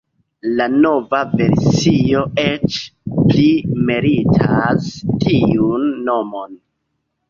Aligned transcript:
La 0.61 0.65
nova 0.85 1.19
versio 1.41 2.25
eĉ 2.47 2.79
pli 3.19 3.47
meritas 3.93 4.93
tiun 5.27 5.91
nomon. 6.13 6.63